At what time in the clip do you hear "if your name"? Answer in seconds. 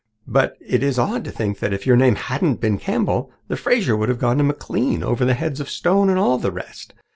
1.73-2.15